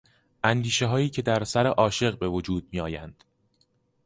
[0.43, 3.23] اندیشههایی که در سرعاشق به وجود میآیند